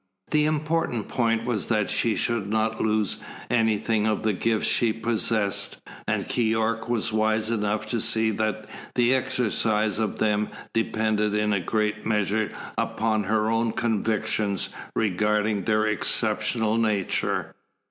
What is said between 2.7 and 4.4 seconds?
lose anything of the